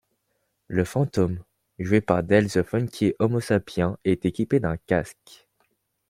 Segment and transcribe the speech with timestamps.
[0.65, 1.43] Le fantôme,
[1.77, 5.47] joué par Del the Funky Homosapien est équipé d'un casque.